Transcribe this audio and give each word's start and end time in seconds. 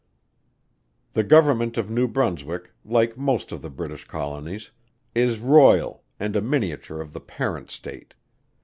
The 1.13 1.21
Government 1.21 1.77
of 1.77 1.91
New 1.91 2.07
Brunswick, 2.07 2.71
like 2.83 3.19
most 3.19 3.51
of 3.51 3.61
the 3.61 3.69
British 3.69 4.05
Colonies, 4.05 4.71
is 5.13 5.39
Royal 5.39 6.03
and 6.19 6.35
a 6.35 6.41
miniature 6.41 6.99
of 7.01 7.13
the 7.13 7.21
parent 7.21 7.69
state. 7.69 8.15